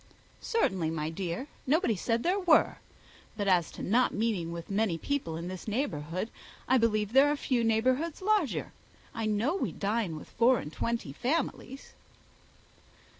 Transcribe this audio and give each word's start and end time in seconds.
"Certainly, 0.41 0.89
my 0.89 1.11
dear, 1.11 1.45
nobody 1.67 1.95
said 1.95 2.23
there 2.23 2.39
were; 2.39 2.77
but 3.37 3.47
as 3.47 3.69
to 3.73 3.83
not 3.83 4.15
meeting 4.15 4.51
with 4.51 4.71
many 4.71 4.97
people 4.97 5.37
in 5.37 5.47
this 5.47 5.67
neighbourhood, 5.67 6.31
I 6.67 6.79
believe 6.79 7.13
there 7.13 7.31
are 7.31 7.35
few 7.35 7.63
neighbourhoods 7.63 8.19
larger. 8.19 8.71
I 9.13 9.27
know 9.27 9.55
we 9.55 9.71
dine 9.71 10.15
with 10.15 10.27
four 10.29 10.57
and 10.57 10.73
twenty 10.73 11.13
families." 11.13 11.93